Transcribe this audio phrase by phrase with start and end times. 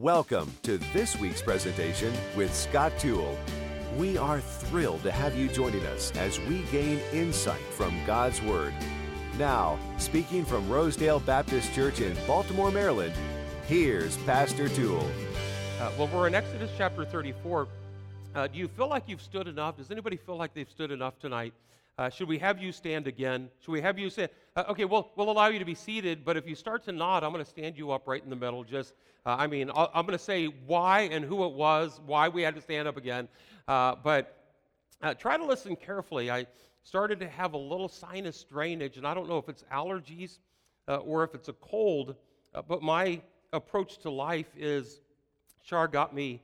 [0.00, 3.36] Welcome to this week's presentation with Scott Toole.
[3.96, 8.72] We are thrilled to have you joining us as we gain insight from God's Word.
[9.38, 13.12] Now, speaking from Rosedale Baptist Church in Baltimore, Maryland,
[13.66, 15.04] here's Pastor Toole.
[15.80, 17.66] Uh, well, we're in Exodus chapter 34.
[18.36, 19.78] Uh, do you feel like you've stood enough?
[19.78, 21.54] Does anybody feel like they've stood enough tonight?
[21.98, 23.50] Uh, should we have you stand again?
[23.58, 24.30] Should we have you stand?
[24.54, 27.24] Uh, okay, well, we'll allow you to be seated, but if you start to nod,
[27.24, 28.62] I'm going to stand you up right in the middle.
[28.62, 28.94] Just,
[29.26, 32.42] uh, I mean, i am going to say why and who it was, why we
[32.42, 33.26] had to stand up again.
[33.66, 34.44] Uh, but
[35.02, 36.30] uh, try to listen carefully.
[36.30, 36.46] I
[36.84, 40.38] started to have a little sinus drainage, and I don't know if it's allergies
[40.86, 42.14] uh, or if it's a cold,
[42.68, 43.20] but my
[43.52, 45.00] approach to life is
[45.64, 46.42] Char got me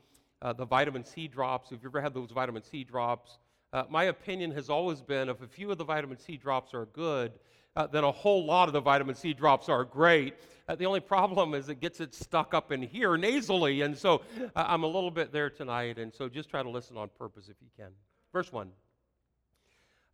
[0.57, 1.71] the vitamin C drops.
[1.71, 3.39] If you've ever had those vitamin C drops,
[3.75, 6.87] uh, my opinion has always been if a few of the vitamin C drops are
[6.87, 7.33] good,
[7.75, 10.35] uh, then a whole lot of the vitamin C drops are great.
[10.69, 14.23] Uh, the only problem is it gets it stuck up in here nasally, and so
[14.55, 17.49] uh, I'm a little bit there tonight, and so just try to listen on purpose
[17.49, 17.91] if you can.
[18.33, 18.71] Verse 1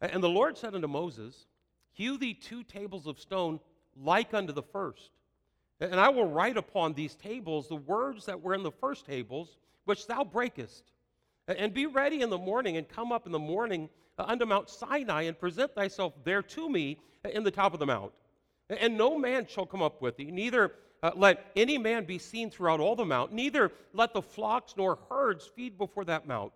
[0.01, 1.47] And the Lord said unto Moses,
[1.93, 3.61] Hew thee two tables of stone
[3.95, 5.11] like unto the first.
[5.81, 9.59] And I will write upon these tables the words that were in the first tables,
[9.85, 10.93] which thou breakest.
[11.49, 13.89] And be ready in the morning and come up in the morning
[14.19, 17.87] uh, unto Mount Sinai and present thyself there to me in the top of the
[17.87, 18.13] mount.
[18.69, 22.51] And no man shall come up with thee, neither uh, let any man be seen
[22.51, 26.53] throughout all the mount, neither let the flocks nor herds feed before that mount.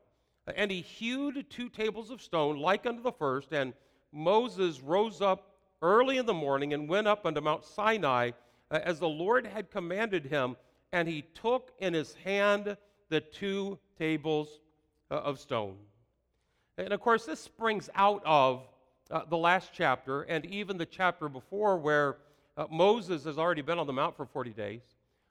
[0.54, 3.72] And he hewed two tables of stone like unto the first, and
[4.12, 8.32] Moses rose up early in the morning and went up unto Mount Sinai
[8.70, 10.56] uh, as the Lord had commanded him,
[10.92, 12.76] and he took in his hand
[13.08, 14.60] the two tables
[15.14, 15.76] uh, of stone.
[16.76, 18.66] And of course, this springs out of
[19.10, 22.16] uh, the last chapter and even the chapter before where
[22.56, 24.82] uh, Moses has already been on the mount for 40 days.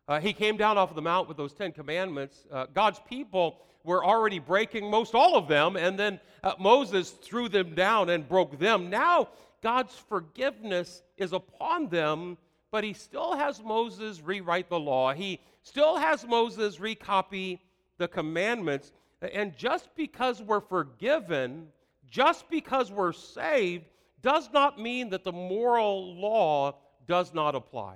[0.08, 2.46] Uh, he came down off of the mount with those Ten Commandments.
[2.52, 6.20] Uh, God's people were already breaking most all of them, and then
[6.58, 8.90] Moses threw them down and broke them.
[8.90, 9.28] Now,
[9.62, 12.38] God's forgiveness is upon them,
[12.72, 15.14] but he still has Moses rewrite the law.
[15.14, 17.60] He still has Moses recopy
[17.98, 18.92] the commandments.
[19.32, 21.68] And just because we're forgiven,
[22.10, 23.86] just because we're saved,
[24.22, 26.76] does not mean that the moral law
[27.08, 27.96] does not apply.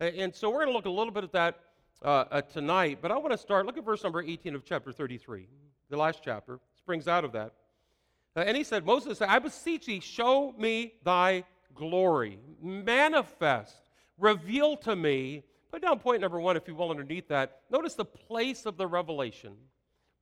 [0.00, 1.60] And so we're going to look a little bit at that
[2.04, 3.66] uh, uh, tonight, but I want to start.
[3.66, 5.46] Look at verse number 18 of chapter 33,
[5.90, 6.58] the last chapter.
[6.76, 7.52] Springs out of that.
[8.34, 14.76] Uh, and he said, Moses said, I beseech thee, show me thy glory, manifest, reveal
[14.78, 15.44] to me.
[15.70, 17.60] Put down point number one, if you will, underneath that.
[17.70, 19.52] Notice the place of the revelation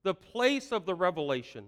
[0.03, 1.65] the place of the revelation.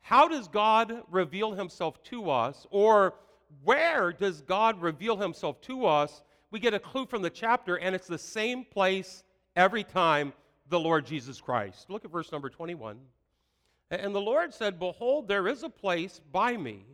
[0.00, 3.14] How does God reveal himself to us, or
[3.62, 6.22] where does God reveal himself to us?
[6.50, 9.22] We get a clue from the chapter, and it's the same place
[9.54, 10.32] every time
[10.68, 11.90] the Lord Jesus Christ.
[11.90, 12.98] Look at verse number 21.
[13.90, 16.84] And the Lord said, Behold, there is a place by me,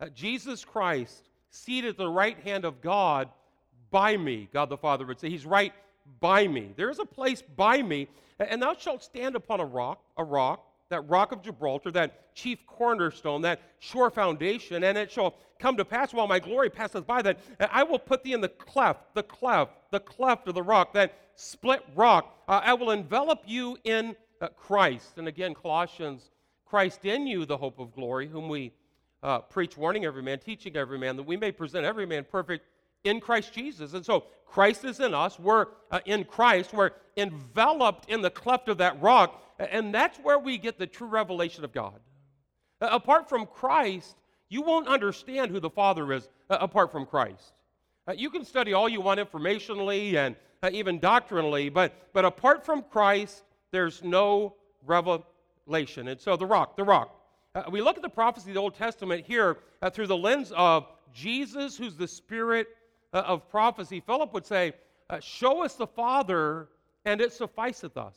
[0.00, 3.28] uh, Jesus Christ, seated at the right hand of God
[3.90, 5.30] by me, God the Father would say.
[5.30, 5.72] He's right
[6.20, 6.72] by me.
[6.76, 8.08] There is a place by me,
[8.38, 12.66] and thou shalt stand upon a rock, a rock, that rock of Gibraltar, that chief
[12.66, 17.20] cornerstone, that sure foundation, and it shall come to pass while my glory passeth by
[17.22, 20.94] that I will put thee in the cleft, the cleft, the cleft of the rock,
[20.94, 22.42] that split rock.
[22.48, 25.18] Uh, I will envelop you in uh, Christ.
[25.18, 26.30] And again, Colossians,
[26.64, 28.72] Christ in you, the hope of glory, whom we
[29.22, 32.64] uh, preach, warning every man, teaching every man, that we may present every man perfect
[33.04, 33.94] in Christ Jesus.
[33.94, 35.38] And so Christ is in us.
[35.38, 36.72] We're uh, in Christ.
[36.72, 39.42] We're enveloped in the cleft of that rock.
[39.58, 42.00] And that's where we get the true revelation of God.
[42.80, 44.16] Uh, apart from Christ,
[44.48, 47.52] you won't understand who the Father is uh, apart from Christ.
[48.06, 52.64] Uh, you can study all you want informationally and uh, even doctrinally, but, but apart
[52.64, 54.54] from Christ, there's no
[54.86, 56.08] revelation.
[56.08, 57.14] And so the rock, the rock.
[57.54, 59.58] Uh, we look at the prophecy of the Old Testament here
[59.92, 62.68] through the lens of Jesus, who's the Spirit
[63.12, 64.72] uh, of prophecy, Philip would say,
[65.10, 66.68] uh, Show us the Father,
[67.04, 68.16] and it sufficeth us.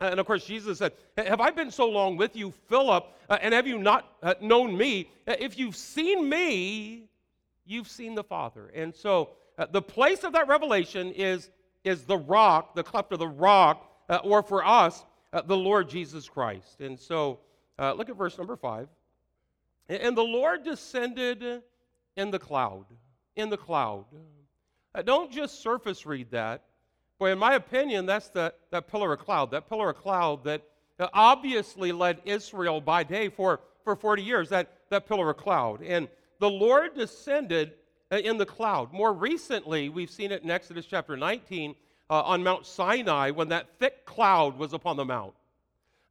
[0.00, 3.54] And of course, Jesus said, Have I been so long with you, Philip, uh, and
[3.54, 5.10] have you not uh, known me?
[5.26, 7.04] Uh, if you've seen me,
[7.64, 8.70] you've seen the Father.
[8.74, 11.50] And so uh, the place of that revelation is,
[11.84, 13.88] is the rock, the cleft of the rock,
[14.24, 15.06] or for us,
[15.46, 16.82] the Lord Jesus Christ.
[16.82, 17.38] And so
[17.78, 18.88] look at verse number five.
[19.88, 21.62] And the Lord descended
[22.16, 22.84] in the cloud
[23.36, 24.04] in the cloud.
[24.94, 26.62] Uh, don't just surface read that.
[27.18, 30.62] Boy, in my opinion, that's the, that pillar of cloud, that pillar of cloud that
[30.98, 35.82] uh, obviously led Israel by day for, for 40 years, that, that pillar of cloud.
[35.82, 36.08] And
[36.40, 37.74] the Lord descended
[38.10, 38.92] uh, in the cloud.
[38.92, 41.74] More recently, we've seen it in Exodus chapter 19,
[42.10, 45.32] uh, on Mount Sinai when that thick cloud was upon the mount.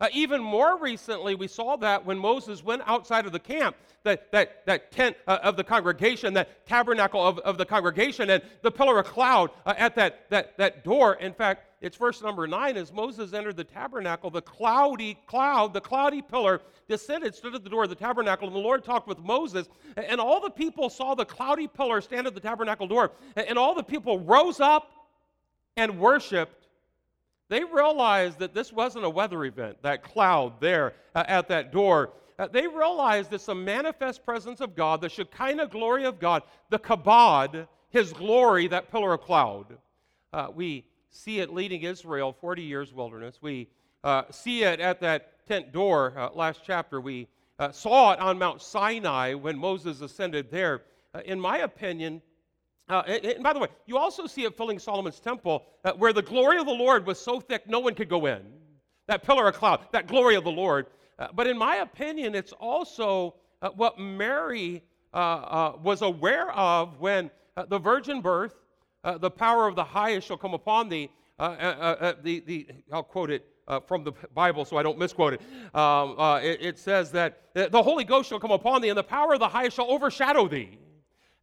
[0.01, 4.31] Uh, even more recently, we saw that when Moses went outside of the camp, that,
[4.31, 8.71] that, that tent uh, of the congregation, that tabernacle of, of the congregation, and the
[8.71, 11.13] pillar of cloud uh, at that, that, that door.
[11.13, 15.81] In fact, it's verse number nine as Moses entered the tabernacle, the cloudy cloud, the
[15.81, 19.19] cloudy pillar descended, stood at the door of the tabernacle, and the Lord talked with
[19.19, 19.69] Moses.
[19.95, 23.75] And all the people saw the cloudy pillar stand at the tabernacle door, and all
[23.75, 24.91] the people rose up
[25.77, 26.60] and worshiped
[27.51, 32.11] they realized that this wasn't a weather event, that cloud there uh, at that door.
[32.39, 36.79] Uh, they realized it's a manifest presence of God, the Shekinah glory of God, the
[36.79, 39.65] kabod, his glory, that pillar of cloud.
[40.31, 43.39] Uh, we see it leading Israel 40 years wilderness.
[43.41, 43.67] We
[44.05, 47.01] uh, see it at that tent door uh, last chapter.
[47.01, 47.27] We
[47.59, 50.83] uh, saw it on Mount Sinai when Moses ascended there.
[51.25, 52.21] in my opinion,
[52.91, 56.11] uh, and, and, by the way, you also see it filling Solomon's temple, uh, where
[56.11, 58.41] the glory of the Lord was so thick no one could go in.
[59.07, 60.87] That pillar of cloud, that glory of the Lord.
[61.17, 64.83] Uh, but in my opinion, it's also uh, what Mary
[65.13, 67.31] uh, uh, was aware of when
[67.69, 68.55] the virgin birth,
[69.19, 71.09] the power of the highest shall come upon thee.
[71.37, 73.45] the, the, I'll quote it
[73.87, 75.41] from the Bible so I don't misquote it.
[75.75, 76.61] Um, it.
[76.61, 79.47] It says that the Holy Ghost shall come upon thee, and the power of the
[79.47, 80.77] highest shall overshadow thee.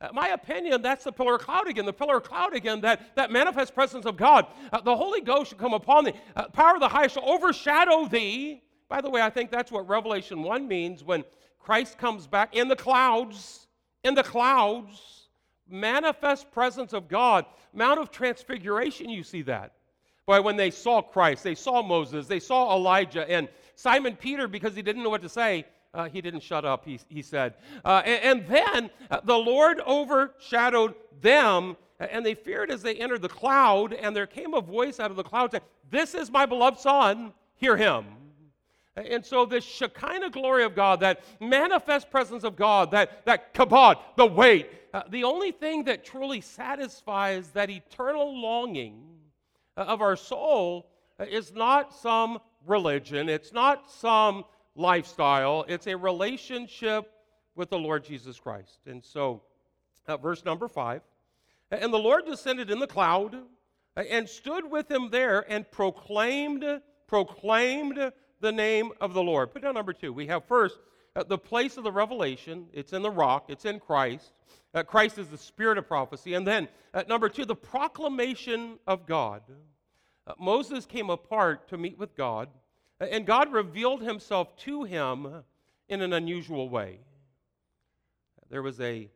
[0.01, 1.85] Uh, my opinion, that's the pillar of cloud again.
[1.85, 4.47] The pillar of cloud again, that, that manifest presence of God.
[4.73, 6.13] Uh, the Holy Ghost shall come upon thee.
[6.37, 8.63] Uh, power of the highest shall overshadow thee.
[8.89, 11.25] By the way, I think that's what Revelation 1 means when
[11.59, 13.67] Christ comes back in the clouds.
[14.05, 15.29] In the clouds.
[15.69, 17.45] Manifest presence of God.
[17.75, 19.73] Mount of Transfiguration, you see that.
[20.27, 24.77] Boy, when they saw Christ, they saw Moses, they saw Elijah, and Simon Peter, because
[24.77, 25.65] he didn't know what to say,
[25.95, 27.55] uh, he didn't shut up, he, he said.
[27.85, 33.23] Uh, and, and, then uh, the Lord overshadowed them, and they feared as they entered
[33.23, 36.47] the cloud, and there came a voice out of the cloud saying, This is my
[36.47, 38.05] beloved Son, hear him.
[38.97, 43.97] And so, this Shekinah glory of God, that manifest presence of God, that, that kabod,
[44.17, 49.01] the weight, uh, the only thing that truly satisfies that eternal longing
[49.77, 50.91] uh, of our soul
[51.21, 54.45] uh, is not some religion, it's not some
[54.79, 57.13] lifestyle, it's a relationship
[57.55, 58.79] with the Lord Jesus Christ.
[58.87, 59.43] And so,
[60.07, 61.03] uh, verse number five
[61.71, 63.35] and the Lord descended in the cloud
[63.97, 66.65] uh, and stood with him there and proclaimed,
[67.07, 69.53] proclaimed the name of the Lord.
[69.53, 70.13] Put down number two.
[70.13, 70.79] We have first
[71.15, 72.67] uh, the place of the revelation.
[72.73, 74.33] It's in the rock, it's in Christ.
[74.73, 76.35] Uh, Christ is the spirit of prophecy.
[76.35, 79.43] And then, uh, number two, the proclamation of God.
[80.27, 82.49] Uh, Moses came apart to meet with God.
[83.01, 85.45] And God revealed himself to him
[85.89, 86.99] in an unusual way.
[88.51, 89.09] There was a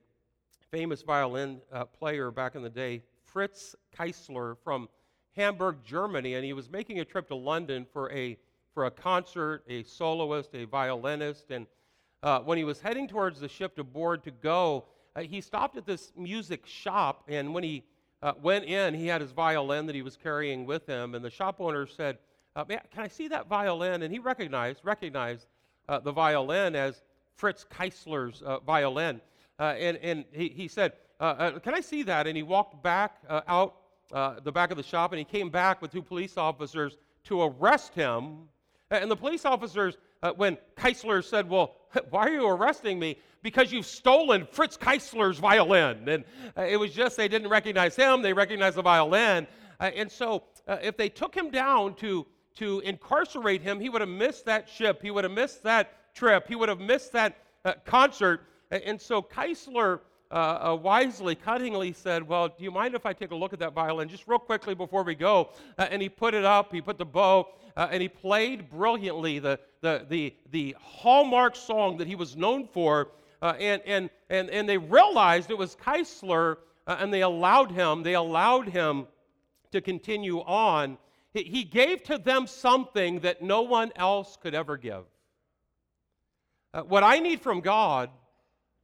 [0.70, 4.88] famous violin uh, player back in the day, Fritz Kreisler from
[5.36, 8.38] Hamburg, Germany, and he was making a trip to London for a,
[8.72, 11.50] for a concert, a soloist, a violinist.
[11.50, 11.66] And
[12.22, 14.84] uh, when he was heading towards the ship to board to go,
[15.16, 17.24] uh, he stopped at this music shop.
[17.28, 17.84] And when he
[18.22, 21.14] uh, went in, he had his violin that he was carrying with him.
[21.14, 22.18] And the shop owner said,
[22.54, 24.02] uh, can I see that violin?
[24.02, 25.46] And he recognized, recognized
[25.88, 27.02] uh, the violin as
[27.34, 29.20] Fritz Kreisler's uh, violin.
[29.58, 32.26] Uh, and and he, he said, uh, uh, Can I see that?
[32.26, 33.76] And he walked back out
[34.10, 37.94] the back of the shop and he came back with two police officers to arrest
[37.94, 38.48] him.
[38.90, 39.96] And the police officers,
[40.36, 41.76] when Kreisler said, Well,
[42.10, 43.16] why are you arresting me?
[43.42, 46.08] Because you've stolen Fritz Kreisler's violin.
[46.08, 46.24] And
[46.56, 49.46] it was just they didn't recognize him, they recognized the violin.
[49.80, 54.44] and so if they took him down to to incarcerate him, he would have missed
[54.46, 55.00] that ship.
[55.02, 56.46] He would have missed that trip.
[56.48, 58.46] He would have missed that uh, concert.
[58.70, 60.00] And so Kreisler
[60.32, 60.34] uh,
[60.72, 63.74] uh, wisely, cuttingly said, Well, do you mind if I take a look at that
[63.74, 65.50] violin just real quickly before we go?
[65.76, 69.38] Uh, and he put it up, he put the bow, uh, and he played brilliantly
[69.38, 73.08] the, the, the, the hallmark song that he was known for.
[73.42, 76.56] Uh, and, and, and, and they realized it was Kreisler,
[76.86, 79.06] and they allowed him, they allowed him
[79.72, 80.96] to continue on.
[81.34, 85.04] He gave to them something that no one else could ever give.
[86.74, 88.10] Uh, what I need from God,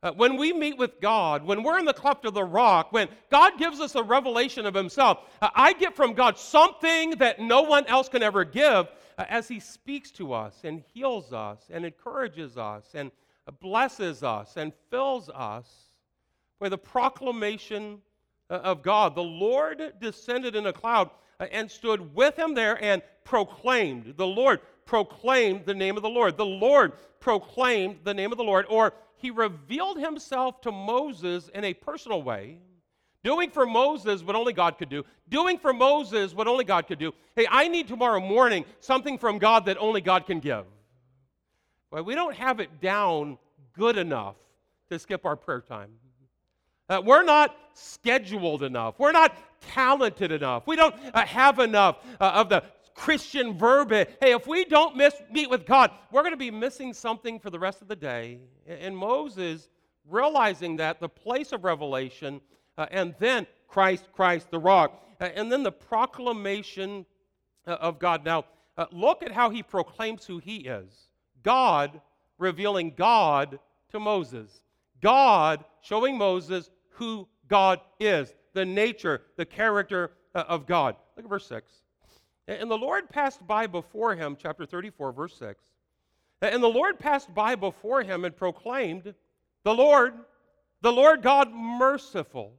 [0.02, 3.08] uh, when we meet with God, when we're in the cleft of the rock, when
[3.30, 7.62] God gives us a revelation of Himself, uh, I get from God something that no
[7.62, 8.88] one else can ever give
[9.18, 13.10] uh, as He speaks to us and heals us and encourages us and
[13.60, 15.68] blesses us and fills us
[16.60, 18.00] with the proclamation
[18.50, 19.14] of God.
[19.14, 24.14] The Lord descended in a cloud uh, and stood with him there and proclaimed.
[24.16, 26.36] The Lord proclaimed the name of the Lord.
[26.36, 31.64] The Lord proclaimed the name of the Lord, or he revealed himself to Moses in
[31.64, 32.58] a personal way
[33.24, 35.04] Doing for Moses what only God could do.
[35.28, 37.12] Doing for Moses what only God could do.
[37.34, 40.64] Hey, I need tomorrow morning something from God that only God can give.
[41.90, 43.38] Well, we don't have it down
[43.72, 44.36] good enough
[44.90, 45.90] to skip our prayer time.
[46.88, 48.94] Uh, we're not scheduled enough.
[48.98, 50.66] We're not talented enough.
[50.66, 52.64] We don't uh, have enough uh, of the
[52.94, 54.08] Christian verbiage.
[54.20, 57.50] Hey, if we don't miss, meet with God, we're going to be missing something for
[57.50, 58.38] the rest of the day.
[58.66, 59.68] And Moses,
[60.08, 62.40] realizing that, the place of revelation,
[62.76, 67.04] uh, and then Christ, Christ, the rock, uh, and then the proclamation
[67.66, 68.24] uh, of God.
[68.24, 68.44] Now,
[68.92, 71.08] look at how he proclaims who he is
[71.42, 72.00] God
[72.38, 73.58] revealing God
[73.90, 74.62] to Moses.
[75.00, 80.96] God showing Moses who God is, the nature, the character uh, of God.
[81.16, 81.72] Look at verse 6.
[82.46, 85.62] And the Lord passed by before him, chapter 34, verse 6.
[86.40, 89.14] And the Lord passed by before him and proclaimed,
[89.64, 90.14] The Lord,
[90.80, 92.54] the Lord God merciful.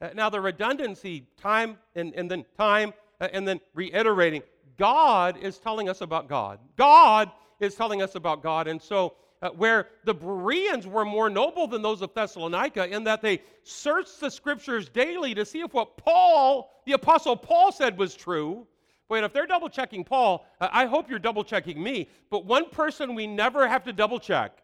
[0.00, 4.42] Uh, now, the redundancy, time and, and then time, uh, and then reiterating,
[4.76, 6.58] God is telling us about God.
[6.76, 8.66] God is telling us about God.
[8.66, 13.20] And so, uh, where the Bereans were more noble than those of Thessalonica in that
[13.20, 18.14] they searched the scriptures daily to see if what Paul, the Apostle Paul, said was
[18.14, 18.66] true.
[19.08, 22.08] Wait, if they're double checking Paul, uh, I hope you're double checking me.
[22.30, 24.62] But one person we never have to double check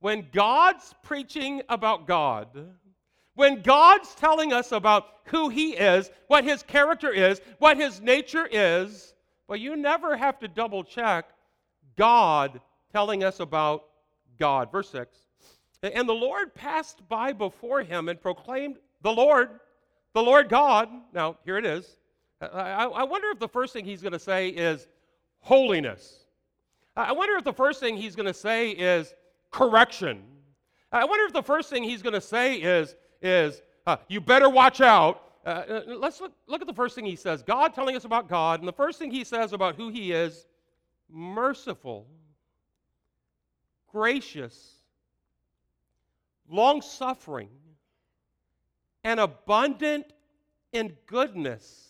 [0.00, 2.48] when God's preaching about God,
[3.34, 8.48] when God's telling us about who He is, what His character is, what His nature
[8.50, 9.14] is,
[9.46, 11.26] well, you never have to double check
[11.96, 12.60] God
[12.92, 13.84] telling us about
[14.38, 14.70] God.
[14.72, 15.16] Verse 6
[15.82, 19.60] And the Lord passed by before him and proclaimed, The Lord,
[20.14, 20.88] the Lord God.
[21.12, 21.96] Now, here it is.
[22.40, 24.88] I, I wonder if the first thing he's going to say is
[25.40, 26.24] holiness.
[26.96, 29.14] I wonder if the first thing he's going to say is
[29.50, 30.22] correction.
[30.92, 34.48] I wonder if the first thing he's going to say is, is uh, you better
[34.48, 35.22] watch out.
[35.44, 38.28] Uh, uh, let's look, look at the first thing he says God telling us about
[38.28, 40.46] God, and the first thing he says about who he is
[41.08, 42.06] merciful
[43.92, 44.74] gracious,
[46.48, 47.48] long suffering,
[49.04, 50.06] and abundant
[50.72, 51.88] in goodness.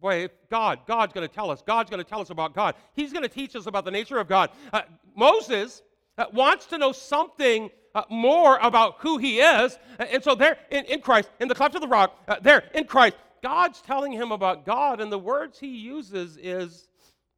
[0.00, 1.62] Boy, God, God's going to tell us.
[1.66, 2.76] God's going to tell us about God.
[2.94, 4.50] He's going to teach us about the nature of God.
[4.72, 4.82] Uh,
[5.16, 5.82] Moses
[6.16, 9.78] uh, wants to know something uh, more about who he is.
[9.98, 12.64] Uh, and so, there in, in, Christ, in the cleft of the rock, uh, there
[12.74, 15.00] in Christ, God's telling him about God.
[15.00, 16.86] And the words he uses is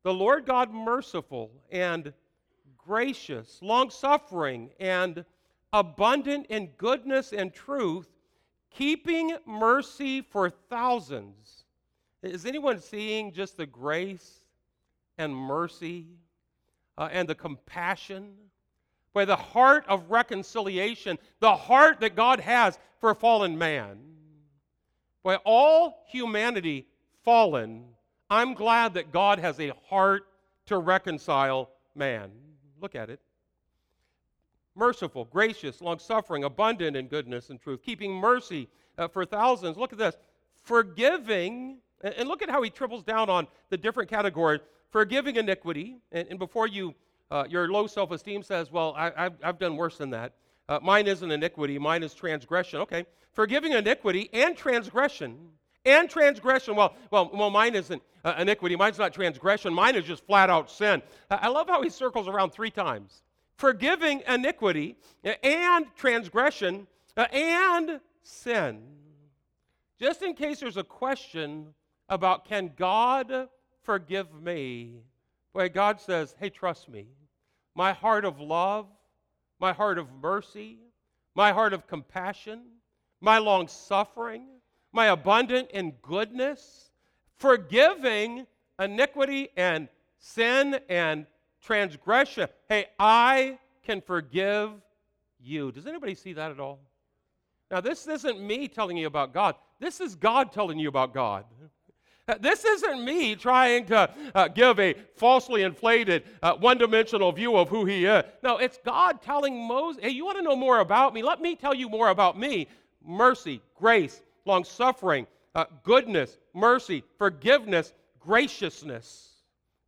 [0.02, 2.12] the Lord God merciful and
[2.90, 5.25] gracious, long suffering, and
[5.73, 8.09] abundant in goodness and truth,
[8.68, 11.66] keeping mercy for thousands.
[12.25, 14.40] Is anyone seeing just the grace
[15.18, 16.09] and mercy
[16.99, 18.32] uh, and the compassion?
[19.12, 24.00] By the heart of reconciliation, the heart that God has for fallen man.
[25.23, 26.88] By all humanity
[27.23, 27.85] fallen,
[28.28, 30.25] I'm glad that God has a heart
[30.66, 32.32] to reconcile man.
[32.81, 33.21] Look at it.
[34.75, 38.69] Merciful, gracious, long suffering, abundant in goodness and truth, keeping mercy
[38.99, 39.77] uh, for thousands.
[39.77, 40.17] Look at this.
[40.63, 44.61] Forgiving, and, look at how he triples down on the different categories.
[44.91, 46.95] Forgiving iniquity, and, and before you,
[47.31, 50.33] uh, your low self esteem says, Well, I, have done worse than that.
[50.69, 52.81] Uh, mine isn't iniquity, mine is transgression.
[52.81, 53.05] Okay.
[53.33, 55.51] Forgiving iniquity and transgression
[55.85, 56.77] and transgression.
[56.77, 58.77] Well, well, well mine isn't uh, iniquity.
[58.77, 59.73] Mine's not transgression.
[59.73, 61.03] Mine is just flat out sin.
[61.31, 63.23] I love how he circles around three times
[63.61, 64.97] forgiving iniquity
[65.43, 68.81] and transgression uh, and sin.
[69.99, 71.75] Just in case there's a question
[72.09, 73.49] about can God
[73.83, 75.03] forgive me?
[75.53, 77.09] Boy, God says, hey, trust me.
[77.75, 78.87] My heart of love,
[79.59, 80.79] my heart of mercy,
[81.35, 82.63] my heart of compassion,
[83.21, 84.47] my long suffering,
[84.92, 86.90] my abundant in goodness,
[87.37, 88.47] forgiving
[88.78, 91.26] iniquity and sin and
[91.62, 92.49] transgression.
[92.68, 94.70] Hey, I can forgive
[95.40, 95.73] you.
[95.73, 96.80] Does anybody see that at all?
[97.70, 99.54] Now, this isn't me telling you about God.
[99.78, 101.44] This is God telling you about God.
[102.38, 107.68] This isn't me trying to uh, give a falsely inflated, uh, one dimensional view of
[107.68, 108.25] who he is.
[108.42, 111.23] No, it's God telling Moses, hey, you want to know more about me?
[111.23, 112.68] Let me tell you more about me.
[113.04, 119.28] Mercy, grace, long suffering, uh, goodness, mercy, forgiveness, graciousness.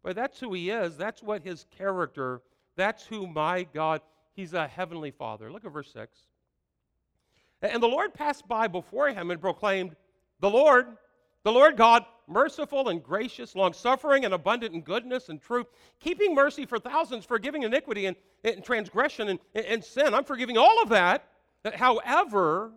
[0.02, 0.96] But that's who he is.
[0.96, 2.40] That's what his character,
[2.76, 4.00] that's who my God,
[4.34, 5.52] he's a heavenly father.
[5.52, 6.16] Look at verse 6.
[7.60, 9.94] And the Lord passed by before him and proclaimed,
[10.40, 10.86] The Lord,
[11.44, 15.66] the Lord God, merciful and gracious, long suffering and abundant in goodness and truth,
[16.00, 20.14] keeping mercy for thousands, forgiving iniquity and, and transgression and, and sin.
[20.14, 21.28] I'm forgiving all of that.
[21.74, 22.72] However,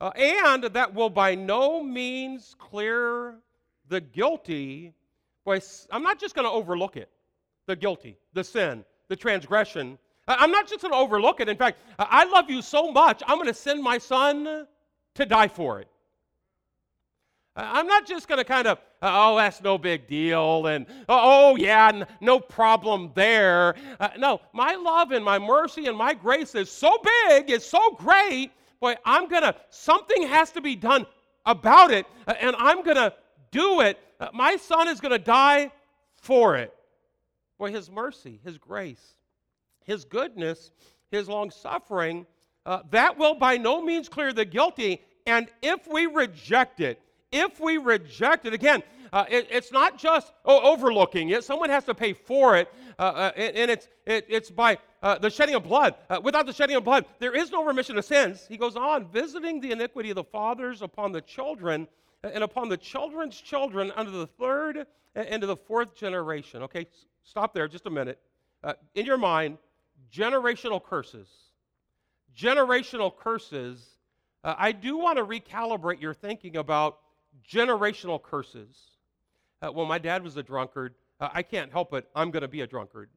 [0.00, 3.34] uh, and that will by no means clear
[3.88, 4.94] the guilty.
[5.46, 7.10] I'm not just going to overlook it,
[7.66, 9.98] the guilty, the sin, the transgression.
[10.28, 11.48] I'm not just going to overlook it.
[11.48, 14.66] In fact, I love you so much, I'm going to send my son
[15.14, 15.88] to die for it.
[17.56, 22.04] I'm not just going to kind of, oh, that's no big deal, and oh, yeah,
[22.20, 23.74] no problem there.
[23.98, 27.90] Uh, no, my love and my mercy and my grace is so big, is so
[27.98, 28.52] great.
[28.80, 31.06] Boy, I'm going to, something has to be done
[31.44, 33.12] about it, uh, and I'm going to
[33.50, 33.98] do it.
[34.18, 35.70] Uh, my son is going to die
[36.16, 36.74] for it.
[37.58, 39.14] Boy, his mercy, his grace,
[39.84, 40.70] his goodness,
[41.10, 42.26] his long suffering,
[42.64, 45.02] uh, that will by no means clear the guilty.
[45.26, 47.00] And if we reject it,
[47.32, 48.82] if we reject it, again,
[49.12, 51.44] uh, it, it's not just oh, overlooking it.
[51.44, 55.18] Someone has to pay for it, uh, uh, and, and, it's, it, it's by uh,
[55.18, 55.94] the shedding of blood.
[56.08, 58.46] Uh, without the shedding of blood, there is no remission of sins.
[58.48, 61.88] He goes on, visiting the iniquity of the fathers upon the children,
[62.22, 66.62] and upon the children's children under the third and to the fourth generation.
[66.62, 66.86] Okay,
[67.22, 68.20] stop there just a minute.
[68.62, 69.58] Uh, in your mind,
[70.14, 71.28] generational curses.
[72.36, 73.96] Generational curses.
[74.42, 76.98] I do want to recalibrate your thinking about
[77.50, 78.90] generational curses.
[79.62, 80.94] Uh, well, my dad was a drunkard.
[81.20, 82.08] Uh, I can't help it.
[82.14, 83.10] I'm going to be a drunkard.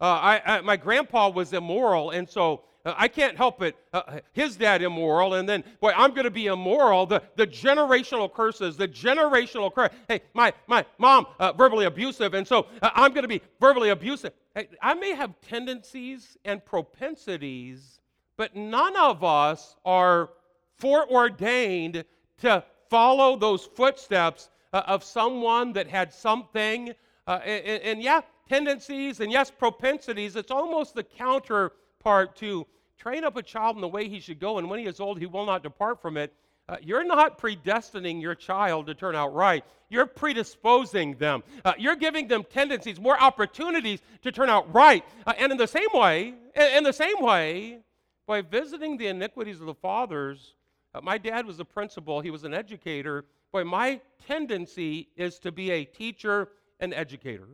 [0.00, 3.76] Uh, I, I, my grandpa was immoral, and so uh, I can't help it.
[3.92, 7.06] Uh, his dad immoral, and then, boy, I'm going to be immoral.
[7.06, 9.90] The, the generational curses, the generational curse.
[10.08, 14.32] Hey, my, my mom, uh, verbally abusive, and so I'm going to be verbally abusive.
[14.54, 18.00] Hey, I may have tendencies and propensities,
[18.36, 20.30] but none of us are
[20.76, 22.04] foreordained
[22.38, 26.94] to follow those footsteps uh, of someone that had something.
[27.26, 30.36] Uh, and, and, yeah, tendencies and yes, propensities.
[30.36, 32.66] It's almost the counterpart to
[32.98, 35.18] train up a child in the way he should go, and when he is old,
[35.18, 36.32] he will not depart from it.
[36.68, 39.64] Uh, you're not predestining your child to turn out right.
[39.88, 41.42] You're predisposing them.
[41.64, 45.04] Uh, you're giving them tendencies, more opportunities to turn out right.
[45.26, 47.80] Uh, and in the same way, in the same way,
[48.26, 50.54] by visiting the iniquities of the fathers,
[50.94, 53.24] uh, my dad was a principal, he was an educator.
[53.52, 57.48] Boy, my tendency is to be a teacher and educator.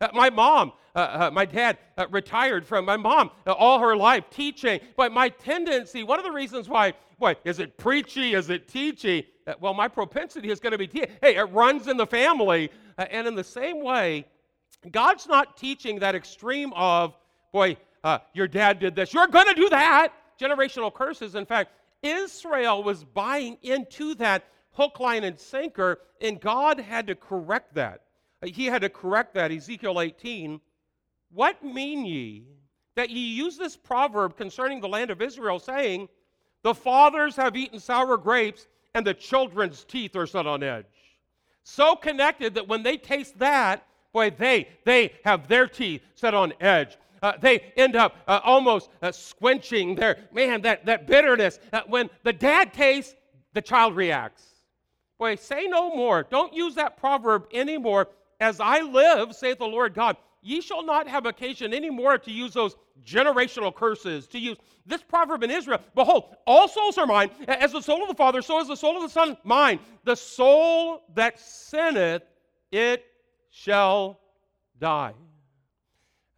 [0.00, 3.96] Uh, my mom, uh, uh my dad uh, retired from my mom uh, all her
[3.96, 4.80] life teaching.
[4.96, 8.34] But my tendency, one of the reasons why, boy, is it preachy?
[8.34, 9.26] Is it teachy?
[9.58, 12.70] well, my propensity is going to be, te- hey, it runs in the family.
[12.96, 14.24] and in the same way,
[14.92, 17.16] God's not teaching that extreme of,
[17.52, 17.76] boy,
[18.32, 19.12] your dad did this.
[19.12, 20.12] You're going to do that.
[20.40, 21.34] Generational curses.
[21.34, 27.14] In fact, Israel was buying into that hook, line, and sinker, and God had to
[27.14, 28.02] correct that.
[28.44, 29.50] He had to correct that.
[29.50, 30.60] Ezekiel 18.
[31.32, 32.44] What mean ye
[32.96, 36.08] that ye use this proverb concerning the land of Israel, saying,
[36.62, 40.86] The fathers have eaten sour grapes, and the children's teeth are set on edge?
[41.62, 46.52] So connected that when they taste that, boy, they they have their teeth set on
[46.60, 51.58] edge uh, they end up uh, almost uh, squinching their, man, that, that bitterness.
[51.72, 53.14] Uh, when the dad tastes,
[53.52, 54.44] the child reacts.
[55.20, 56.22] Boy, say no more.
[56.22, 58.08] Don't use that proverb anymore.
[58.40, 62.54] As I live, saith the Lord God, ye shall not have occasion anymore to use
[62.54, 64.56] those generational curses, to use
[64.86, 65.78] this proverb in Israel.
[65.94, 67.30] Behold, all souls are mine.
[67.46, 69.78] As the soul of the Father, so is the soul of the Son mine.
[70.04, 72.22] The soul that sinneth,
[72.72, 73.04] it
[73.50, 74.20] shall
[74.78, 75.12] die.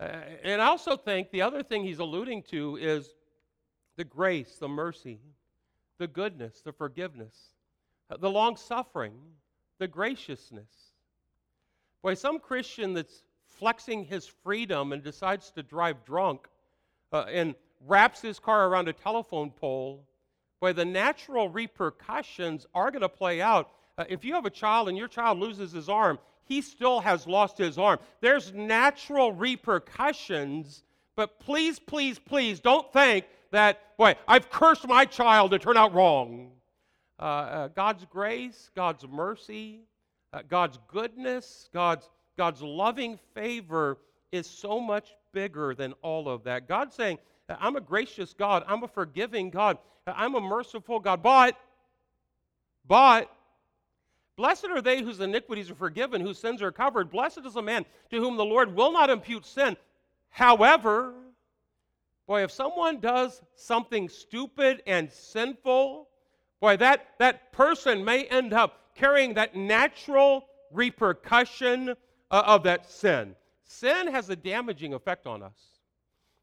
[0.00, 0.08] Uh,
[0.42, 3.14] and I also think the other thing he's alluding to is
[3.96, 5.20] the grace, the mercy,
[5.98, 7.51] the goodness, the forgiveness,
[8.20, 9.14] the long suffering,
[9.78, 10.70] the graciousness.
[12.02, 16.48] Boy, some Christian that's flexing his freedom and decides to drive drunk
[17.12, 17.54] uh, and
[17.86, 20.04] wraps his car around a telephone pole,
[20.60, 23.70] boy, the natural repercussions are going to play out.
[23.98, 27.26] Uh, if you have a child and your child loses his arm, he still has
[27.26, 27.98] lost his arm.
[28.20, 30.82] There's natural repercussions,
[31.14, 35.94] but please, please, please don't think that, boy, I've cursed my child to turn out
[35.94, 36.50] wrong.
[37.22, 39.82] Uh, uh, God's grace, God's mercy,
[40.32, 43.98] uh, God's goodness, God's, God's loving favor
[44.32, 46.66] is so much bigger than all of that.
[46.66, 51.56] God's saying, I'm a gracious God, I'm a forgiving God, I'm a merciful God, but,
[52.88, 53.30] but,
[54.34, 57.08] Blessed are they whose iniquities are forgiven, whose sins are covered.
[57.08, 59.76] Blessed is the man to whom the Lord will not impute sin.
[60.30, 61.14] However,
[62.26, 66.08] boy, if someone does something stupid and sinful,
[66.62, 71.90] boy, that, that person may end up carrying that natural repercussion
[72.30, 73.34] uh, of that sin.
[73.64, 75.58] Sin has a damaging effect on us,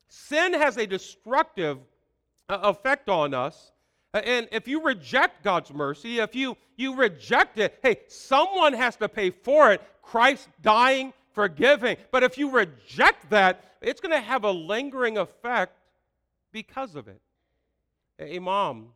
[0.10, 1.80] sin has a destructive
[2.50, 3.72] uh, effect on us.
[4.12, 9.08] And if you reject God's mercy, if you, you reject it, hey, someone has to
[9.08, 9.84] pay for it.
[10.02, 11.96] Christ dying, forgiving.
[12.10, 15.74] But if you reject that, it's going to have a lingering effect
[16.52, 17.22] because of it.
[18.20, 18.88] A mom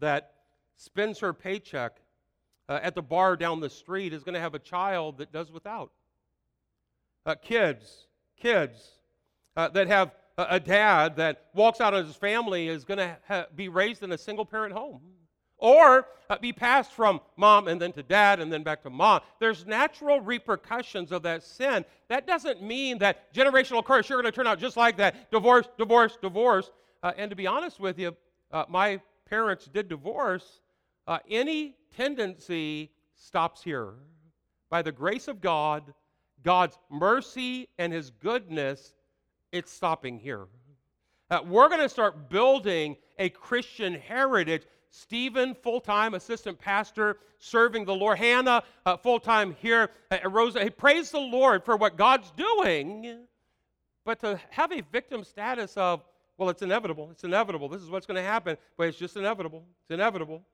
[0.00, 0.35] that
[0.76, 1.96] spends her paycheck
[2.68, 5.50] uh, at the bar down the street is going to have a child that does
[5.50, 5.90] without.
[7.24, 8.90] Uh, kids, kids
[9.56, 13.16] uh, that have a, a, dad that walks out of his family is going to
[13.26, 15.00] ha- be raised in a single parent home
[15.58, 19.20] or uh, be passed from mom and then to dad and then back to mom.
[19.40, 21.84] There's natural repercussions of that sin.
[22.08, 25.66] That doesn't mean that generational curse, you're going to turn out just like that divorce,
[25.78, 26.70] divorce, divorce.
[27.02, 28.14] Uh, and to be honest with you,
[28.52, 30.60] uh, my parents did divorce.
[31.06, 33.94] Uh, any tendency stops here.
[34.70, 35.94] By the grace of God,
[36.42, 38.94] God's mercy and His goodness,
[39.52, 40.46] it's stopping here.
[41.30, 44.62] Uh, we're going to start building a Christian heritage.
[44.90, 48.18] Stephen, full time assistant pastor, serving the Lord.
[48.18, 49.90] Hannah, uh, full time here.
[50.10, 53.18] Uh, Rosa, hey, praise the Lord for what God's doing.
[54.04, 56.02] But to have a victim status of,
[56.38, 57.08] well, it's inevitable.
[57.10, 57.68] It's inevitable.
[57.68, 58.56] This is what's going to happen.
[58.76, 59.64] But it's just inevitable.
[59.82, 60.44] It's inevitable.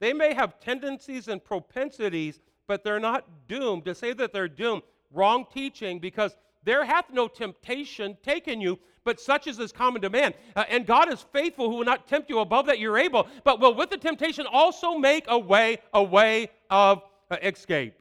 [0.00, 3.84] They may have tendencies and propensities, but they're not doomed.
[3.86, 4.82] To say that they're doomed,
[5.12, 10.34] wrong teaching, because there hath no temptation taken you, but such is his common demand.
[10.54, 13.60] Uh, and God is faithful, who will not tempt you above that you're able, but
[13.60, 17.94] will with the temptation also make a way, a way of uh, escape.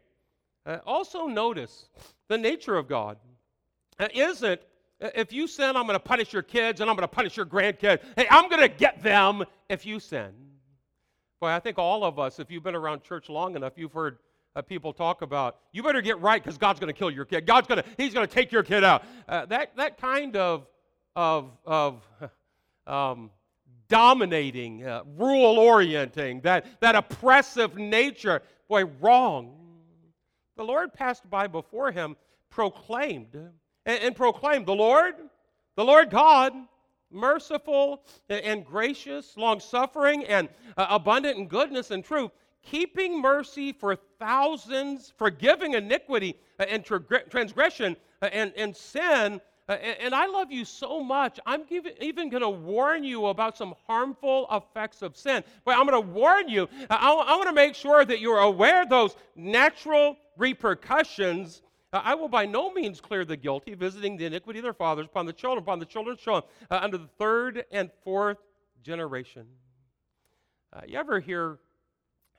[0.65, 1.89] Uh, also, notice
[2.27, 3.17] the nature of God.
[3.99, 4.59] Uh, isn't
[5.01, 7.37] uh, if you sin, I'm going to punish your kids and I'm going to punish
[7.37, 7.99] your grandkids.
[8.15, 10.33] Hey, I'm going to get them if you sin.
[11.39, 14.17] Boy, I think all of us, if you've been around church long enough, you've heard
[14.55, 17.45] uh, people talk about, you better get right because God's going to kill your kid.
[17.45, 19.03] God's going to, he's going to take your kid out.
[19.27, 20.65] Uh, that, that kind of,
[21.15, 22.01] of, of
[22.87, 23.31] um,
[23.89, 29.57] dominating, uh, rule orienting, that, that oppressive nature, boy, wrong.
[30.55, 32.15] The Lord passed by before him,
[32.49, 35.15] proclaimed, and, and proclaimed, the Lord,
[35.75, 36.53] the Lord God,
[37.15, 43.95] merciful and gracious, long suffering, and uh, abundant in goodness and truth, keeping mercy for
[44.19, 49.39] thousands, forgiving iniquity uh, and transgression uh, and, and sin.
[49.67, 51.63] And I love you so much, I'm
[51.99, 55.43] even going to warn you about some harmful effects of sin.
[55.63, 58.89] But I'm going to warn you, I, want to make sure that you're aware of
[58.89, 61.63] those natural repercussions
[62.03, 65.25] I will by no means clear the guilty, visiting the iniquity of their fathers upon
[65.25, 68.39] the children, upon the children's children, uh, under the third and fourth
[68.83, 69.45] generation.
[70.73, 71.59] Uh, you ever hear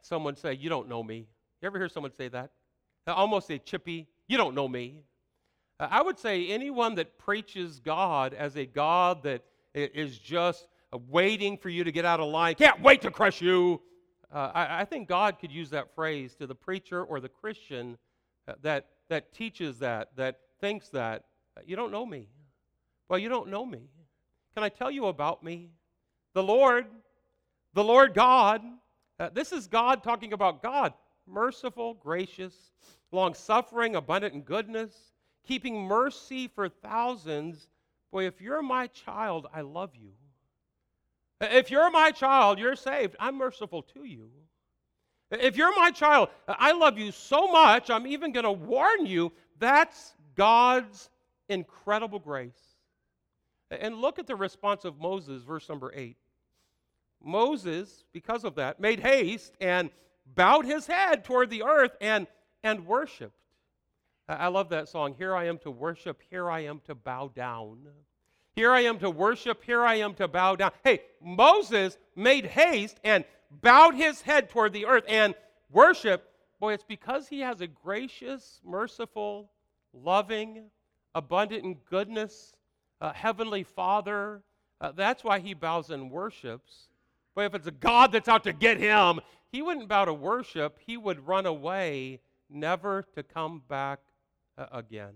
[0.03, 1.27] someone say, You don't know me?
[1.63, 2.51] You ever hear someone say that?
[3.07, 5.03] Uh, almost a chippy, You don't know me.
[5.81, 9.43] Uh, I would say anyone that preaches God as a God that
[9.75, 13.41] is just uh, waiting for you to get out of line, can't wait to crush
[13.41, 13.81] you.
[14.33, 17.97] I, I, think God could use that phrase to the preacher or the Christian
[18.61, 21.25] that that teaches that, that thinks that,
[21.65, 22.29] you don't know me.
[23.09, 23.89] Well, you don't know me.
[24.55, 25.71] Can I tell you about me?
[26.35, 26.87] The Lord,
[27.75, 28.63] the Lord God,
[29.19, 30.93] uh, this is God talking about God,
[31.27, 32.55] merciful, gracious,
[33.13, 34.95] long suffering, abundant in goodness,
[35.47, 37.69] keeping mercy for thousands.
[38.11, 40.11] Boy, if you're my child, I love you.
[41.41, 43.17] If you're my child, you're saved.
[43.21, 44.31] I'm merciful to you.
[45.31, 49.33] If you're my child, I love you so much, I'm even going to warn you.
[49.59, 51.11] That's God's
[51.49, 52.77] incredible grace.
[53.71, 56.17] And look at the response of Moses, verse number 8.
[57.23, 59.91] Moses, because of that, made haste and
[60.35, 62.27] bowed his head toward the earth and,
[62.63, 63.35] and worshiped.
[64.29, 65.15] I love that song.
[65.17, 67.79] Here I am to worship, here I am to bow down.
[68.55, 70.73] Here I am to worship, here I am to bow down.
[70.83, 75.35] Hey, Moses made haste and bowed his head toward the earth and
[75.71, 76.29] worshiped,
[76.61, 79.51] boy, it's because he has a gracious, merciful,
[79.93, 80.65] loving,
[81.15, 82.57] abundant in goodness,
[83.01, 84.43] uh, heavenly Father.
[84.81, 86.89] Uh, that's why he bows and worships.
[87.35, 89.21] But if it's a God that's out to get him,
[89.53, 90.79] he wouldn't bow to worship.
[90.85, 94.01] He would run away, never to come back
[94.57, 95.15] uh, again.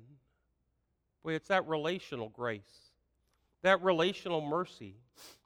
[1.23, 2.93] Boy, it's that relational grace,
[3.63, 4.97] that relational mercy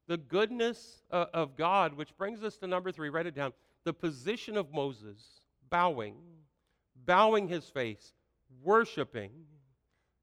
[0.06, 3.52] the goodness uh, of God, which brings us to number three, write it down.
[3.84, 5.40] The position of Moses,
[5.70, 6.16] bowing,
[7.06, 8.12] bowing his face,
[8.62, 9.30] worshiping.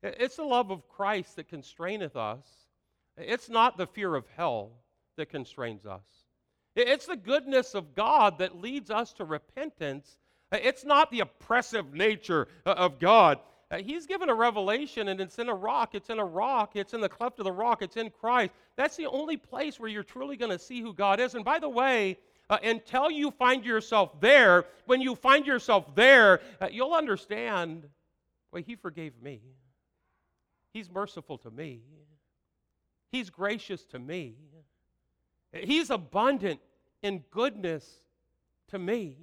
[0.03, 2.45] It's the love of Christ that constraineth us.
[3.17, 4.71] It's not the fear of hell
[5.17, 6.05] that constrains us.
[6.75, 10.17] It's the goodness of God that leads us to repentance.
[10.51, 13.39] It's not the oppressive nature uh, of God.
[13.71, 15.95] Uh, he's given a revelation, and it's in a rock.
[15.95, 16.75] It's in a rock.
[16.75, 17.81] It's in the cleft of the rock.
[17.81, 18.51] It's in Christ.
[18.75, 21.35] That's the only place where you're truly going to see who God is.
[21.35, 22.17] And by the way,
[22.49, 27.87] uh, until you find yourself there, when you find yourself there, uh, you'll understand
[28.51, 29.41] well, He forgave me.
[30.73, 31.81] He's merciful to me.
[33.09, 34.35] He's gracious to me.
[35.53, 36.59] He's abundant
[37.01, 37.85] in goodness
[38.69, 39.17] to me.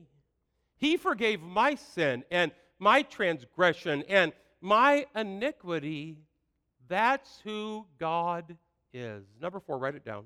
[0.77, 6.19] He forgave my sin and my transgression and my iniquity.
[6.89, 8.57] That's who God
[8.93, 9.25] is.
[9.41, 10.25] Number four, write it down.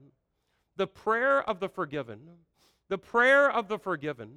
[0.76, 2.20] The prayer of the forgiven.
[2.88, 4.30] The prayer of the forgiven.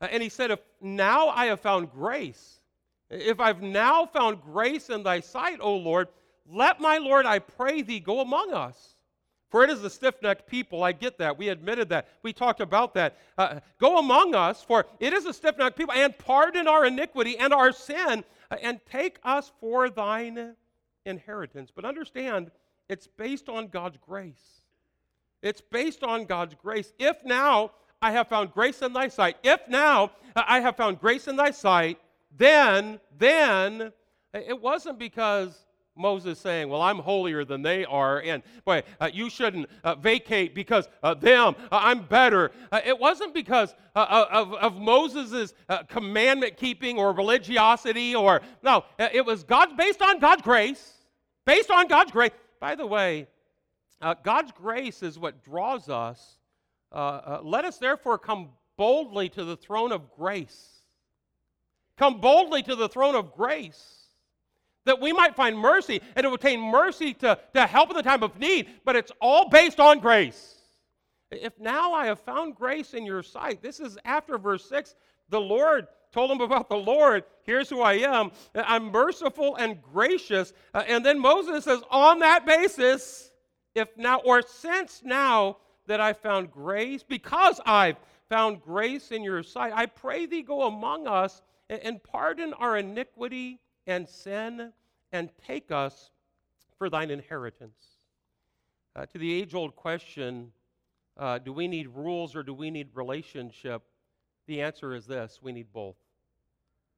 [0.00, 2.58] Uh, and he said, If now I have found grace,
[3.10, 6.08] if I've now found grace in thy sight, O Lord,
[6.46, 8.91] let my Lord, I pray thee, go among us.
[9.52, 10.82] For it is a stiff necked people.
[10.82, 11.36] I get that.
[11.36, 12.08] We admitted that.
[12.22, 13.18] We talked about that.
[13.36, 17.36] Uh, go among us, for it is a stiff necked people, and pardon our iniquity
[17.36, 20.54] and our sin, uh, and take us for thine
[21.04, 21.70] inheritance.
[21.70, 22.50] But understand,
[22.88, 24.62] it's based on God's grace.
[25.42, 26.94] It's based on God's grace.
[26.98, 31.28] If now I have found grace in thy sight, if now I have found grace
[31.28, 31.98] in thy sight,
[32.34, 33.92] then, then,
[34.32, 39.28] it wasn't because Moses saying, Well, I'm holier than they are, and boy, uh, you
[39.28, 42.50] shouldn't uh, vacate because uh, them, uh, I'm better.
[42.70, 45.52] Uh, it wasn't because uh, of, of Moses'
[45.88, 50.94] commandment keeping or religiosity, or no, it was God based on God's grace.
[51.44, 52.30] Based on God's grace.
[52.60, 53.26] By the way,
[54.22, 56.38] God's grace is what draws us.
[56.92, 60.82] let us therefore come boldly to the throne of grace.
[61.98, 64.01] Come boldly to the throne of grace
[64.84, 68.22] that we might find mercy and to obtain mercy to, to help in the time
[68.22, 70.56] of need, but it's all based on grace.
[71.30, 74.94] If now I have found grace in your sight, this is after verse 6,
[75.28, 77.24] the Lord told him about the Lord.
[77.44, 78.30] Here's who I am.
[78.54, 80.52] I'm merciful and gracious.
[80.74, 83.32] Uh, and then Moses says, on that basis,
[83.74, 87.96] if now or since now that I found grace, because I've
[88.28, 91.40] found grace in your sight, I pray thee go among us
[91.70, 94.72] and, and pardon our iniquity and sin
[95.12, 96.10] and take us
[96.78, 97.98] for thine inheritance.
[98.94, 100.52] Uh, to the age old question,
[101.16, 103.82] uh, do we need rules or do we need relationship?
[104.46, 105.96] The answer is this we need both.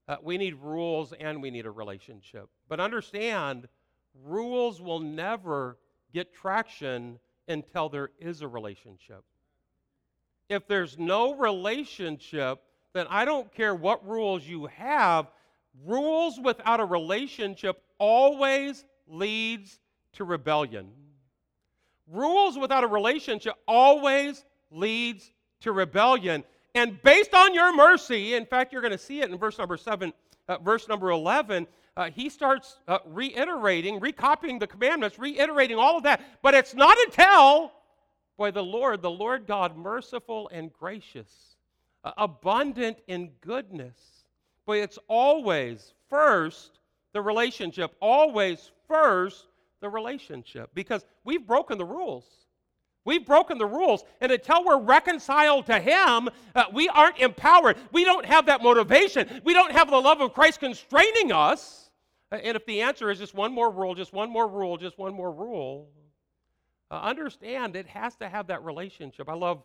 [0.06, 2.48] Uh, we need rules and we need a relationship.
[2.68, 3.68] But understand,
[4.22, 5.78] rules will never
[6.12, 7.18] get traction
[7.48, 9.24] until there is a relationship.
[10.48, 12.60] If there's no relationship,
[12.92, 15.26] then I don't care what rules you have,
[15.84, 19.78] Rules without a relationship always leads
[20.14, 20.90] to rebellion.
[22.06, 26.44] Rules without a relationship always leads to rebellion.
[26.74, 29.76] And based on your mercy, in fact, you're going to see it in verse number
[29.76, 30.12] 7,
[30.48, 36.02] uh, verse number 11, uh, he starts uh, reiterating, recopying the commandments, reiterating all of
[36.02, 36.20] that.
[36.42, 37.72] But it's not until,
[38.37, 41.56] boy, the Lord, the Lord God, merciful and gracious,
[42.02, 43.96] uh, abundant in goodness,
[44.66, 46.79] but it's always first
[47.12, 49.46] the relationship, always first
[49.81, 52.24] the relationship, because we've broken the rules.
[53.05, 54.03] We've broken the rules.
[54.20, 57.77] And until we're reconciled to Him, uh, we aren't empowered.
[57.92, 59.42] We don't have that motivation.
[59.44, 61.90] We don't have the love of Christ constraining us.
[62.33, 64.98] Uh, and if the answer is just one more rule, just one more rule, just
[64.98, 65.88] one more rule,
[66.90, 69.29] uh, understand it has to have that relationship.
[69.29, 69.62] I love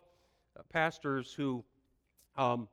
[0.58, 1.64] uh, pastors who
[2.36, 2.68] um,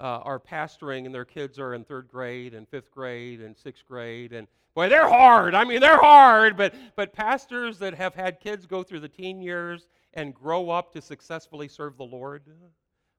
[0.00, 3.84] uh, are pastoring and their kids are in third grade and fifth grade and sixth
[3.86, 5.54] grade and boy they're hard.
[5.54, 9.40] I mean they're hard but but pastors that have had kids go through the teen
[9.40, 12.44] years and grow up to successfully serve the lord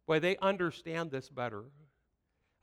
[0.07, 1.63] boy they understand this better.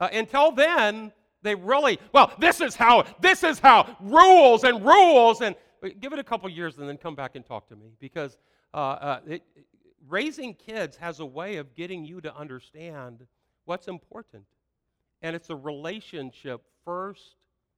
[0.01, 5.43] Uh, until then they really well this is how this is how rules and rules
[5.43, 5.55] and
[6.01, 8.39] give it a couple years and then come back and talk to me because
[8.75, 9.43] uh, uh it,
[10.09, 13.27] raising kids has a way of getting you to understand
[13.67, 14.45] what's important.
[15.23, 17.37] And it's a relationship first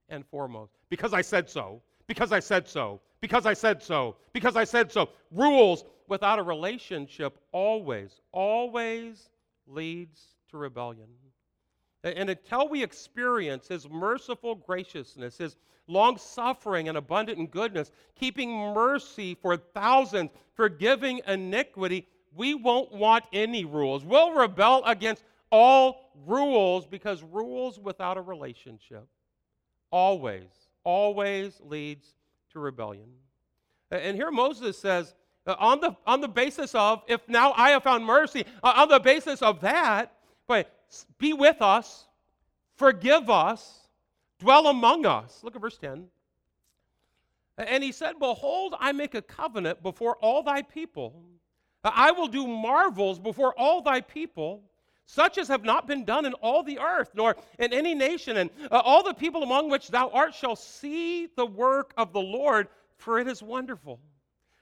[0.08, 0.72] and foremost.
[0.88, 4.92] Because I said so, because I said so, because I said so, because I said
[4.92, 5.08] so.
[5.32, 9.28] Rules without a relationship always, always
[9.66, 10.20] leads
[10.50, 11.08] to rebellion.
[12.04, 15.56] And until we experience His merciful graciousness, His
[15.88, 23.24] long suffering and abundant in goodness, keeping mercy for thousands, forgiving iniquity, we won't want
[23.32, 24.04] any rules.
[24.04, 29.06] We'll rebel against all rules because rules without a relationship
[29.90, 30.48] always,
[30.84, 32.14] always leads
[32.52, 33.08] to rebellion.
[33.90, 35.14] And here Moses says,
[35.46, 38.88] uh, on the, on the basis of, if now I have found mercy, uh, on
[38.88, 40.12] the basis of that,
[40.46, 40.70] but
[41.18, 42.06] be with us,
[42.76, 43.88] forgive us,
[44.38, 45.40] dwell among us.
[45.42, 46.04] Look at verse 10.
[47.56, 51.22] And he said, Behold, I make a covenant before all thy people.
[51.82, 54.62] I will do marvels before all thy people,
[55.08, 58.36] such as have not been done in all the earth, nor in any nation.
[58.36, 62.20] And uh, all the people among which thou art shall see the work of the
[62.20, 62.68] Lord,
[62.98, 63.98] for it is wonderful.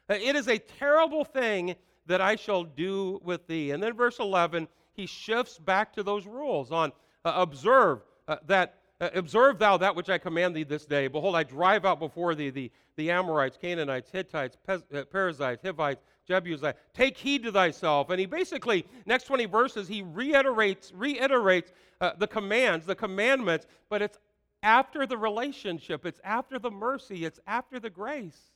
[0.08, 1.74] Uh, it is a terrible thing
[2.06, 3.72] that I shall do with thee.
[3.72, 6.92] And then verse 11, he shifts back to those rules on
[7.24, 11.08] uh, observe uh, that observe thou that which I command thee this day.
[11.08, 16.02] Behold, I drive out before thee the, the Amorites, Canaanites, Hittites, Pez, uh, Perizzites, Hivites,
[16.26, 16.78] Jebusites.
[16.94, 18.10] Take heed to thyself.
[18.10, 24.02] And he basically, next 20 verses, he reiterates, reiterates uh, the commands, the commandments, but
[24.02, 24.18] it's
[24.62, 28.50] after the relationship, it's after the mercy, it's after the grace.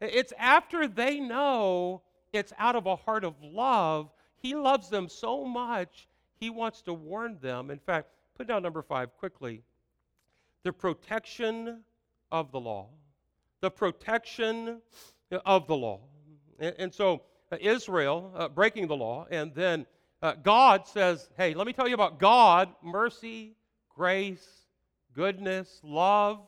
[0.00, 2.02] It's after they know
[2.32, 4.10] it's out of a heart of love.
[4.36, 7.70] He loves them so much, he wants to warn them.
[7.70, 9.62] In fact, put down number five quickly
[10.62, 11.82] the protection
[12.32, 12.88] of the law.
[13.60, 14.80] The protection
[15.44, 16.00] of the law.
[16.58, 17.22] And, and so,
[17.52, 19.86] uh, Israel uh, breaking the law, and then
[20.22, 23.54] uh, God says, Hey, let me tell you about God mercy,
[23.94, 24.46] grace,
[25.14, 26.40] goodness, love,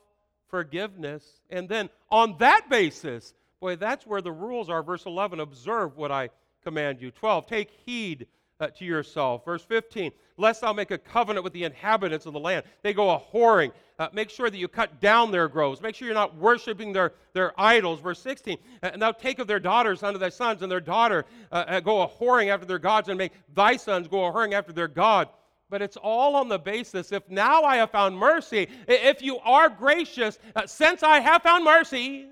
[0.48, 1.24] forgiveness.
[1.50, 4.82] And then on that basis, Boy, that's where the rules are.
[4.82, 6.30] Verse 11, observe what I
[6.62, 7.10] command you.
[7.10, 8.26] 12, take heed
[8.60, 9.44] uh, to yourself.
[9.44, 12.64] Verse 15, lest thou make a covenant with the inhabitants of the land.
[12.82, 13.72] They go a whoring.
[13.98, 15.80] Uh, make sure that you cut down their groves.
[15.80, 18.00] Make sure you're not worshiping their, their idols.
[18.00, 21.24] Verse 16, uh, and thou take of their daughters unto thy sons, and their daughter
[21.50, 24.52] uh, uh, go a whoring after their gods, and make thy sons go a whoring
[24.52, 25.28] after their God.
[25.70, 29.68] But it's all on the basis if now I have found mercy, if you are
[29.68, 32.28] gracious, uh, since I have found mercy,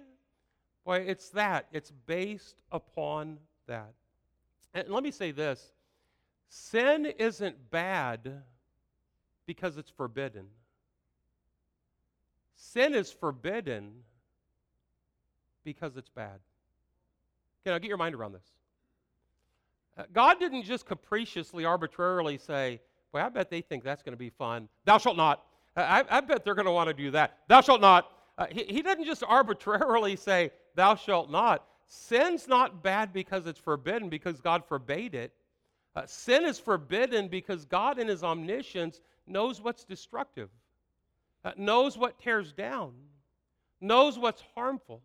[0.87, 1.67] Boy, it's that.
[1.73, 3.93] It's based upon that.
[4.73, 5.73] And let me say this
[6.49, 8.43] sin isn't bad
[9.47, 10.47] because it's forbidden.
[12.55, 13.93] Sin is forbidden
[15.65, 16.41] because it's bad.
[17.65, 18.47] Can I get your mind around this?
[19.99, 22.81] Uh, God didn't just capriciously, arbitrarily say,
[23.13, 24.69] Boy, I bet they think that's going to be fun.
[24.85, 25.45] Thou shalt not.
[25.77, 27.39] I, I bet they're going to want to do that.
[27.49, 28.11] Thou shalt not.
[28.39, 31.67] Uh, he, he doesn't just arbitrarily say, thou shalt not.
[31.87, 35.33] Sin's not bad because it's forbidden, because God forbade it.
[35.97, 40.51] Uh, sin is forbidden because God, in His omniscience, knows what's destructive,
[41.43, 42.93] uh, knows what tears down,
[43.81, 45.01] knows what's harmful.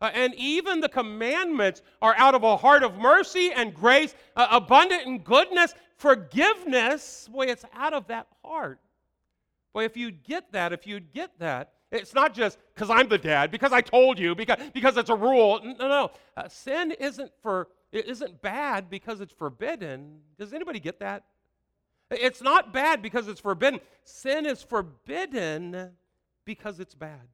[0.00, 4.46] Uh, and even the commandments are out of a heart of mercy and grace, uh,
[4.52, 7.28] abundant in goodness, forgiveness.
[7.32, 8.78] Boy, it's out of that heart.
[9.72, 13.18] Boy, if you'd get that, if you'd get that, it's not just because I'm the
[13.18, 15.60] dad, because I told you, because, because it's a rule.
[15.64, 16.10] No, no.
[16.36, 20.20] Uh, sin isn't for it isn't bad because it's forbidden.
[20.38, 21.24] Does anybody get that?
[22.10, 23.80] It's not bad because it's forbidden.
[24.04, 25.90] Sin is forbidden
[26.44, 27.26] because it's bad.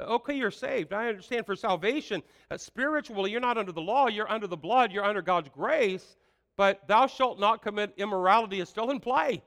[0.00, 0.92] Okay, you're saved.
[0.92, 4.92] I understand for salvation, uh, spiritually, you're not under the law, you're under the blood,
[4.92, 6.16] you're under God's grace,
[6.56, 9.42] but thou shalt not commit immorality is still in play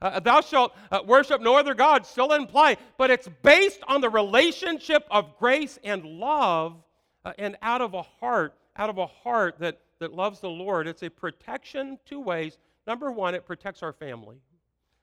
[0.00, 4.00] uh, thou shalt uh, worship no other God, still in play, but it's based on
[4.00, 6.76] the relationship of grace and love
[7.24, 10.86] uh, and out of a heart, out of a heart that, that loves the Lord.
[10.86, 12.58] It's a protection two ways.
[12.86, 14.36] Number one, it protects our family.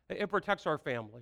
[0.09, 1.21] It protects our family.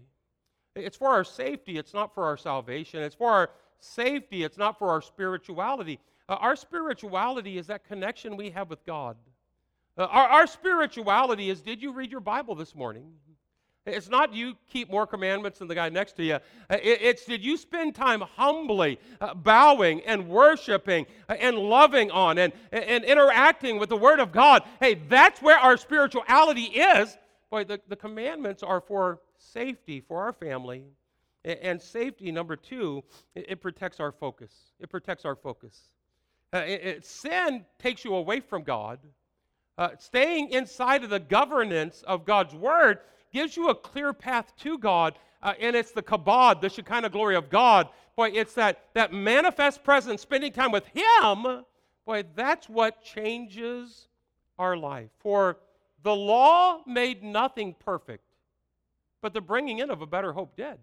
[0.76, 3.02] It's for our safety, it's not for our salvation.
[3.02, 6.00] It's for our safety, it's not for our spirituality.
[6.30, 9.18] Uh, our spirituality is that connection we have with God.
[9.98, 13.12] Uh, our, our spirituality is did you read your Bible this morning?
[13.86, 16.36] It's not you keep more commandments than the guy next to you.
[16.36, 16.40] Uh,
[16.70, 22.54] it's did you spend time humbly uh, bowing and worshiping uh, and loving on and,
[22.72, 24.64] and interacting with the Word of God?
[24.80, 27.18] Hey, that's where our spirituality is.
[27.50, 30.84] Boy, the, the commandments are for safety for our family.
[31.44, 34.52] And safety, number two, it, protects our focus.
[34.80, 35.76] It protects our focus.
[36.54, 39.00] Uh, it, it, sin takes you away from God.
[39.76, 43.00] Uh, staying inside of the governance of God's Word
[43.32, 47.36] gives you a clear path to God, uh, and it's the kabod, the Shekinah glory
[47.36, 47.90] of God.
[48.16, 51.64] Boy, it's that, that manifest presence, spending time with Him.
[52.06, 54.08] Boy, that's what changes
[54.60, 55.10] our life.
[55.20, 55.58] For
[56.04, 58.24] the law made nothing perfect,
[59.22, 60.78] but the bringing in of a better hope did.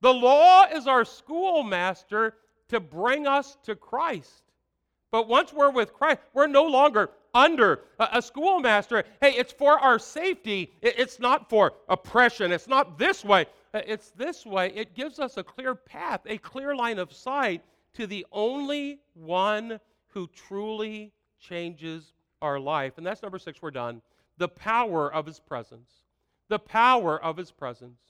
[0.00, 2.34] The law is our schoolmaster
[2.68, 4.42] to bring us to Christ.
[5.10, 9.04] But once we're with Christ, we're no longer under a schoolmaster.
[9.20, 10.72] Hey, it's for our safety.
[10.82, 12.52] It's not for oppression.
[12.52, 13.46] It's not this way.
[13.72, 14.72] Uh, it's this way.
[14.74, 17.62] It gives us a clear path, a clear line of sight
[17.94, 19.78] to the only one
[20.08, 22.12] who truly changes
[22.42, 22.94] our life.
[22.96, 23.62] And that's number six.
[23.62, 24.02] We're done.
[24.38, 25.90] The power of his presence.
[26.48, 28.00] The power of his presence.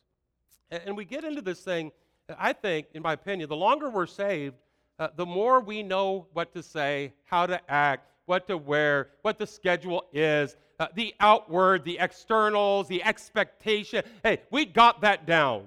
[0.70, 1.92] And we get into this thing,
[2.38, 4.54] I think, in my opinion, the longer we're saved,
[4.98, 9.38] uh, the more we know what to say, how to act, what to wear, what
[9.38, 14.02] the schedule is, uh, the outward, the externals, the expectation.
[14.22, 15.64] Hey, we got that down.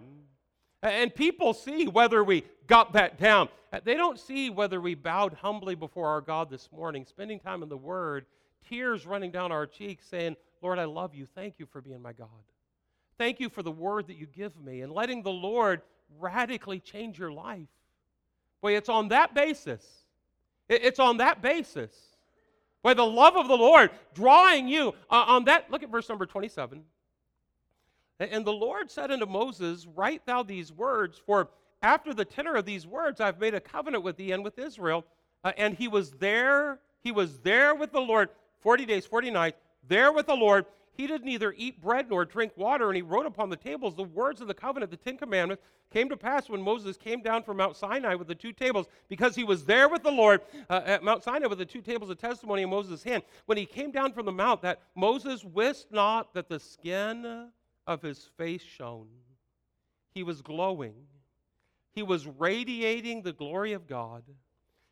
[0.82, 3.50] And people see whether we got that down.
[3.72, 7.64] Uh, they don't see whether we bowed humbly before our God this morning, spending time
[7.64, 8.26] in the Word,
[8.68, 11.26] tears running down our cheeks, saying, Lord, I love you.
[11.26, 12.28] Thank you for being my God.
[13.18, 15.82] Thank you for the Word that you give me, and letting the Lord
[16.20, 17.68] radically change your life.
[18.62, 19.86] Boy, it's on that basis.
[20.70, 21.94] It's on that basis.
[22.84, 25.72] By the love of the Lord drawing you uh, on that.
[25.72, 26.84] Look at verse number 27.
[28.20, 31.50] And the Lord said unto Moses, Write thou these words, for
[31.82, 35.06] after the tenor of these words I've made a covenant with thee and with Israel.
[35.44, 38.30] Uh, and he was there, he was there with the Lord
[38.62, 39.58] 40 days, 40 nights,
[39.88, 40.66] there with the Lord.
[40.96, 44.04] He did neither eat bread nor drink water, and he wrote upon the tables the
[44.04, 47.58] words of the covenant, the Ten Commandments, came to pass when Moses came down from
[47.58, 51.04] Mount Sinai with the two tables, because he was there with the Lord uh, at
[51.04, 53.24] Mount Sinai with the two tables of testimony in Moses' hand.
[53.48, 57.50] When he came down from the mount, that Moses wist not that the skin
[57.88, 59.08] of his face shone.
[60.14, 60.96] He was glowing.
[61.94, 64.24] He was radiating the glory of God.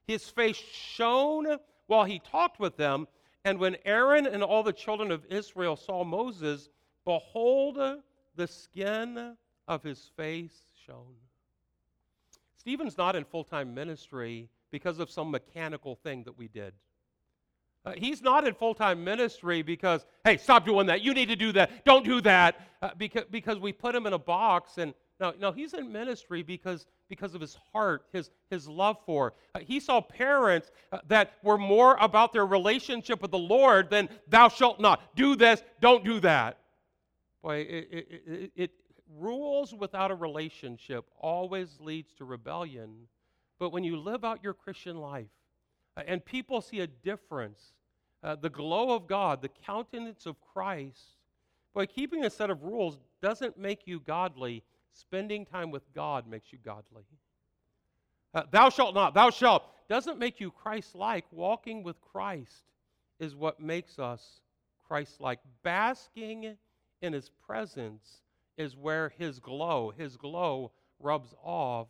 [0.07, 3.07] His face shone while he talked with them.
[3.43, 6.69] And when Aaron and all the children of Israel saw Moses,
[7.05, 7.79] behold,
[8.35, 9.35] the skin
[9.67, 11.15] of his face shone.
[12.57, 16.73] Stephen's not in full time ministry because of some mechanical thing that we did.
[17.83, 21.01] Uh, he's not in full time ministry because, hey, stop doing that.
[21.01, 21.83] You need to do that.
[21.83, 22.61] Don't do that.
[22.81, 24.77] Uh, because, because we put him in a box.
[24.77, 29.33] And no, no, he's in ministry because, because of his heart, his, his love for.
[29.53, 34.09] Uh, he saw parents uh, that were more about their relationship with the Lord than
[34.27, 35.15] thou shalt not.
[35.15, 36.57] Do this, don't do that.
[37.43, 38.71] Boy, it, it, it, it
[39.15, 43.07] rules without a relationship always leads to rebellion.
[43.59, 45.29] But when you live out your Christian life,
[45.95, 47.73] uh, and people see a difference.
[48.23, 51.17] Uh, the glow of God, the countenance of Christ.
[51.75, 54.63] By keeping a set of rules doesn't make you godly.
[54.93, 57.03] Spending time with God makes you godly.
[58.33, 61.25] Uh, thou shalt not, thou shalt, doesn't make you Christ like.
[61.31, 62.63] Walking with Christ
[63.19, 64.41] is what makes us
[64.87, 65.39] Christ like.
[65.63, 66.55] Basking
[67.01, 68.21] in his presence
[68.57, 71.87] is where his glow, his glow rubs off,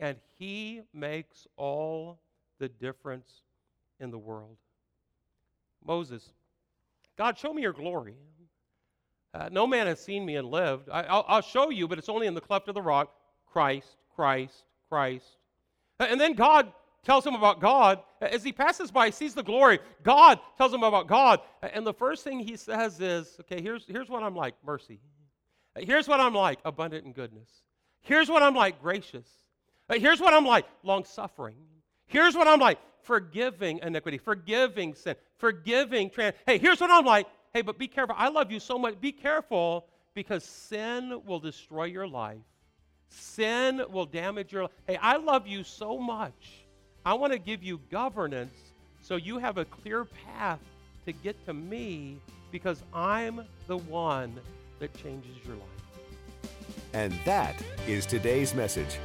[0.00, 2.18] and he makes all
[2.58, 3.42] the difference
[4.00, 4.56] in the world.
[5.84, 6.32] Moses,
[7.16, 8.16] God, show me your glory.
[9.34, 10.88] Uh, no man has seen me and lived.
[10.90, 13.12] I, will show you, but it's only in the cleft of the rock.
[13.46, 15.24] Christ, Christ, Christ.
[15.98, 16.72] And then God
[17.04, 18.00] tells him about God.
[18.20, 19.78] As he passes by, he sees the glory.
[20.02, 21.40] God tells him about God.
[21.62, 25.00] And the first thing he says is, okay, here's, here's what I'm like mercy.
[25.76, 27.48] Here's what I'm like abundant in goodness.
[28.02, 29.28] Here's what I'm like gracious.
[29.90, 31.56] Here's what I'm like long suffering.
[32.06, 36.34] Here's what I'm like forgiving iniquity, forgiving sin, forgiving trans.
[36.46, 37.26] Hey, here's what I'm like.
[37.54, 38.14] Hey, but be careful.
[38.18, 38.98] I love you so much.
[39.00, 42.38] Be careful because sin will destroy your life.
[43.10, 44.70] Sin will damage your life.
[44.86, 46.64] Hey, I love you so much.
[47.04, 48.54] I want to give you governance
[49.02, 50.60] so you have a clear path
[51.04, 52.16] to get to me
[52.50, 54.38] because I'm the one
[54.78, 56.48] that changes your life.
[56.94, 58.98] And that is today's message.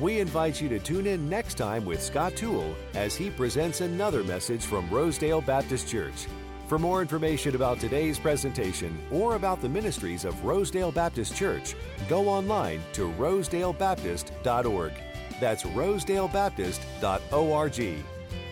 [0.00, 4.24] We invite you to tune in next time with Scott Toole as he presents another
[4.24, 6.26] message from Rosedale Baptist Church.
[6.72, 11.74] For more information about today's presentation or about the ministries of Rosedale Baptist Church,
[12.08, 14.92] go online to rosedalebaptist.org.
[15.38, 18.04] That's rosedalebaptist.org.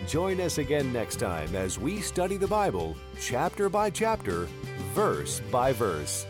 [0.07, 4.47] Join us again next time as we study the Bible chapter by chapter,
[4.93, 6.27] verse by verse.